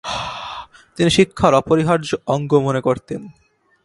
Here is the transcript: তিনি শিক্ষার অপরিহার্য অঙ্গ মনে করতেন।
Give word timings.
তিনি 0.97 1.09
শিক্ষার 1.09 1.53
অপরিহার্য 1.53 2.09
অঙ্গ 2.27 2.51
মনে 2.57 2.81
করতেন। 2.81 3.21